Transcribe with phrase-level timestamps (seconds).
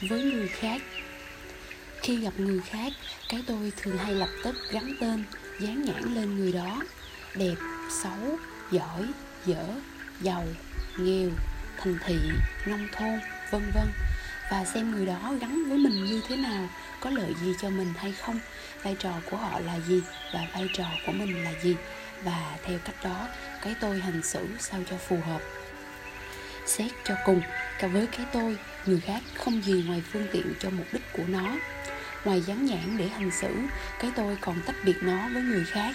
[0.00, 0.82] với người khác.
[2.02, 2.92] Khi gặp người khác,
[3.28, 5.24] cái tôi thường hay lập tức gắn tên,
[5.60, 6.82] dán nhãn lên người đó.
[7.34, 7.54] Đẹp,
[8.02, 8.38] xấu,
[8.70, 9.06] giỏi,
[9.46, 9.64] dở,
[10.20, 10.44] giàu,
[10.98, 11.30] nghèo,
[11.78, 12.18] thành thị,
[12.66, 13.20] nông thôn,
[13.50, 13.86] vân vân.
[14.50, 16.68] Và xem người đó gắn với mình như thế nào,
[17.00, 18.40] có lợi gì cho mình hay không,
[18.82, 20.02] vai trò của họ là gì
[20.34, 21.76] và vai trò của mình là gì.
[22.24, 23.28] Và theo cách đó,
[23.62, 25.40] cái tôi hành xử sao cho phù hợp.
[26.66, 27.40] Xét cho cùng
[27.80, 31.22] cả với cái tôi, người khác không gì ngoài phương tiện cho mục đích của
[31.28, 31.56] nó.
[32.24, 33.54] Ngoài dán nhãn để hành xử,
[34.00, 35.94] cái tôi còn tách biệt nó với người khác.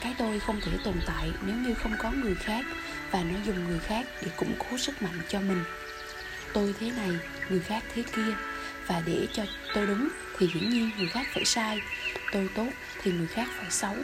[0.00, 2.64] Cái tôi không thể tồn tại nếu như không có người khác,
[3.10, 5.64] và nó dùng người khác để củng cố sức mạnh cho mình.
[6.52, 7.10] Tôi thế này,
[7.48, 8.34] người khác thế kia,
[8.86, 9.42] và để cho
[9.74, 11.78] tôi đúng thì hiển nhiên người khác phải sai,
[12.32, 12.68] tôi tốt
[13.02, 13.94] thì người khác phải xấu.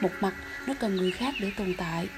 [0.00, 0.32] Một mặt,
[0.66, 2.08] nó cần người khác để tồn tại,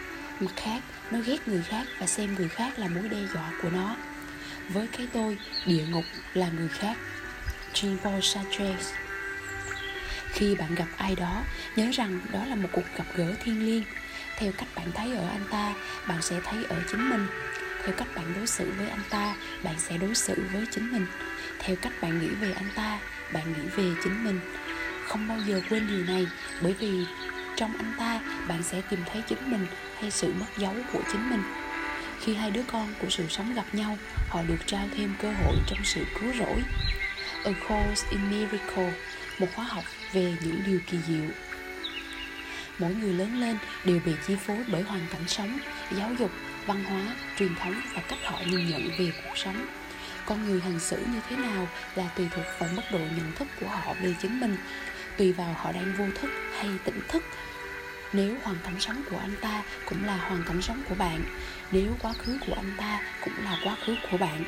[0.40, 3.70] mặt khác, nó ghét người khác và xem người khác là mối đe dọa của
[3.70, 3.96] nó
[4.68, 6.96] với cái tôi, địa ngục là người khác.
[7.74, 8.76] Jean Paul Sartre
[10.32, 11.42] khi bạn gặp ai đó,
[11.76, 13.82] nhớ rằng đó là một cuộc gặp gỡ thiêng liêng.
[14.38, 15.74] Theo cách bạn thấy ở anh ta,
[16.08, 17.26] bạn sẽ thấy ở chính mình.
[17.84, 21.06] Theo cách bạn đối xử với anh ta, bạn sẽ đối xử với chính mình.
[21.58, 22.98] Theo cách bạn nghĩ về anh ta,
[23.32, 24.40] bạn nghĩ về chính mình.
[25.08, 26.26] Không bao giờ quên điều này,
[26.62, 27.06] bởi vì
[27.56, 29.66] trong anh ta, bạn sẽ tìm thấy chính mình
[30.00, 31.42] hay sự mất dấu của chính mình
[32.22, 35.56] khi hai đứa con của sự sống gặp nhau, họ được trao thêm cơ hội
[35.66, 36.62] trong sự cứu rỗi.
[37.44, 38.92] A Course in Miracle,
[39.38, 41.30] một khóa học về những điều kỳ diệu.
[42.78, 45.58] Mỗi người lớn lên đều bị chi phối bởi hoàn cảnh sống,
[45.98, 46.30] giáo dục,
[46.66, 47.02] văn hóa,
[47.38, 49.66] truyền thống và cách họ nhìn nhận về cuộc sống.
[50.26, 53.48] Con người hành xử như thế nào là tùy thuộc vào mức độ nhận thức
[53.60, 54.56] của họ về chính mình,
[55.16, 57.22] tùy vào họ đang vô thức hay tỉnh thức
[58.12, 61.24] nếu hoàn cảnh sống của anh ta cũng là hoàn cảnh sống của bạn,
[61.72, 64.44] nếu quá khứ của anh ta cũng là quá khứ của bạn,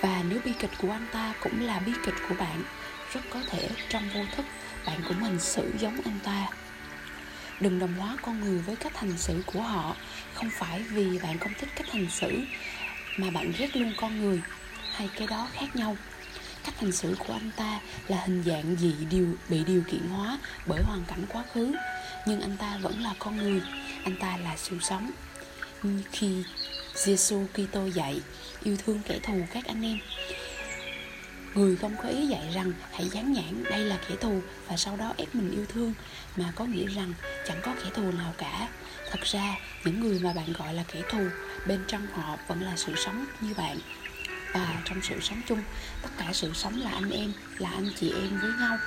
[0.00, 2.62] và nếu bi kịch của anh ta cũng là bi kịch của bạn,
[3.14, 4.46] rất có thể trong vô thức
[4.86, 6.46] bạn cũng hành xử giống anh ta.
[7.60, 9.96] Đừng đồng hóa con người với cách hành xử của họ.
[10.34, 12.40] Không phải vì bạn không thích cách hành xử
[13.16, 14.40] mà bạn ghét luôn con người
[14.92, 15.96] hai cái đó khác nhau
[16.66, 20.38] cách hành xử của anh ta là hình dạng dị điều bị điều kiện hóa
[20.66, 21.74] bởi hoàn cảnh quá khứ
[22.26, 23.62] nhưng anh ta vẫn là con người
[24.04, 25.10] anh ta là sự sống
[25.82, 26.44] như khi
[26.94, 28.20] Giêsu Kitô dạy
[28.62, 29.98] yêu thương kẻ thù các anh em
[31.56, 34.96] Người không có ý dạy rằng hãy dán nhãn đây là kẻ thù và sau
[34.96, 35.94] đó ép mình yêu thương
[36.36, 37.12] mà có nghĩa rằng
[37.46, 38.68] chẳng có kẻ thù nào cả.
[39.10, 39.54] Thật ra,
[39.84, 41.26] những người mà bạn gọi là kẻ thù,
[41.66, 43.78] bên trong họ vẫn là sự sống như bạn
[44.56, 45.62] à, trong sự sống chung,
[46.02, 48.78] tất cả sự sống là anh em, là anh chị em với nhau.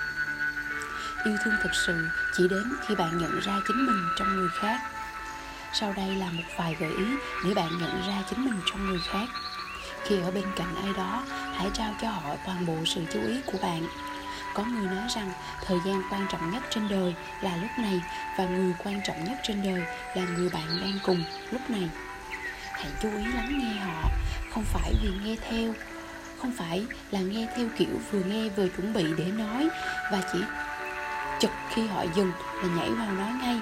[1.26, 2.08] Yêu thương thực sự
[2.38, 4.80] chỉ đến khi bạn nhận ra chính mình trong người khác.
[5.74, 7.06] Sau đây là một vài gợi ý
[7.46, 9.28] để bạn nhận ra chính mình trong người khác
[10.06, 13.42] khi ở bên cạnh ai đó hãy trao cho họ toàn bộ sự chú ý
[13.46, 13.88] của bạn
[14.54, 15.32] có người nói rằng
[15.66, 18.02] thời gian quan trọng nhất trên đời là lúc này
[18.38, 19.82] và người quan trọng nhất trên đời
[20.16, 21.90] là người bạn đang cùng lúc này
[22.74, 24.10] hãy chú ý lắng nghe họ
[24.60, 25.74] không phải vì nghe theo,
[26.42, 29.70] không phải là nghe theo kiểu vừa nghe vừa chuẩn bị để nói,
[30.12, 30.40] và chỉ
[31.40, 32.32] chụp khi họ dừng
[32.64, 33.60] là nhảy vào nói ngay.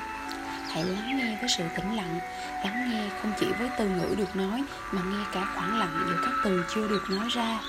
[0.74, 2.19] Hãy lắng nghe với sự tĩnh lặng,
[2.63, 6.22] lắng nghe không chỉ với từ ngữ được nói, mà nghe cả khoảng lặng giữa
[6.25, 7.59] các từ chưa được nói ra.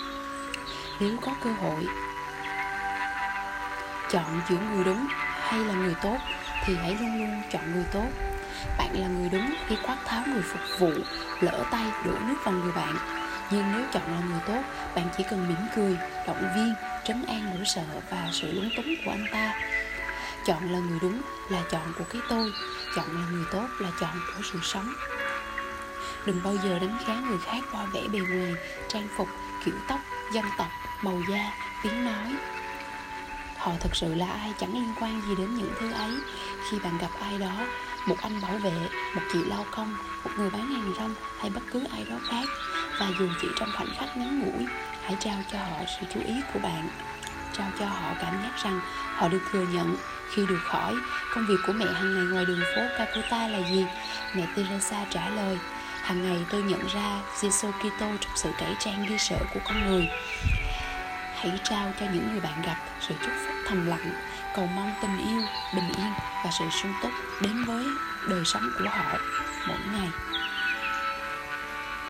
[1.01, 1.87] Nếu có cơ hội,
[4.11, 5.07] chọn giữa người đúng
[5.41, 6.17] hay là người tốt,
[6.65, 8.09] thì hãy luôn luôn chọn người tốt
[8.79, 10.93] bạn là người đúng khi quát tháo người phục vụ,
[11.41, 12.97] lỡ tay, đổ nước vào người bạn.
[13.51, 14.63] Nhưng nếu chọn là người tốt,
[14.95, 15.97] bạn chỉ cần mỉm cười,
[16.27, 16.75] động viên,
[17.05, 19.55] trấn an nỗi sợ và sự lúng túng của anh ta.
[20.47, 22.53] Chọn là người đúng là chọn của cái tôi,
[22.97, 24.93] chọn là người tốt là chọn của sự sống.
[26.27, 28.55] Đừng bao giờ đánh giá người khác qua vẻ bề ngoài,
[28.89, 29.29] trang phục,
[29.65, 30.01] kiểu tóc,
[30.33, 30.69] dân tộc,
[31.03, 31.53] màu da,
[31.83, 32.35] tiếng nói.
[33.57, 36.13] Họ thực sự là ai chẳng liên quan gì đến những thứ ấy.
[36.71, 37.53] Khi bạn gặp ai đó
[38.09, 41.61] một anh bảo vệ một chị lao công một người bán hàng rong hay bất
[41.73, 42.49] cứ ai đó khác
[43.01, 44.67] và dù chỉ trong khoảnh khắc ngắn ngủi
[45.03, 46.89] hãy trao cho họ sự chú ý của bạn
[47.53, 48.81] trao cho họ cảm giác rằng
[49.15, 49.97] họ được thừa nhận
[50.35, 50.95] khi được hỏi
[51.35, 53.87] công việc của mẹ hàng ngày ngoài đường phố Calcutta là gì,
[54.35, 55.59] mẹ Teresa trả lời
[56.03, 59.87] hàng ngày tôi nhận ra Giêsu Kitô trong sự cải trang ghi sợ của con
[59.87, 60.09] người.
[61.35, 64.13] Hãy trao cho những người bạn gặp sự chúc phúc thầm lặng,
[64.59, 65.41] cầu mong tình yêu,
[65.75, 66.13] bình yên
[66.45, 67.11] và sự sung túc
[67.43, 67.85] đến với
[68.29, 69.19] đời sống của họ
[69.69, 70.09] mỗi ngày.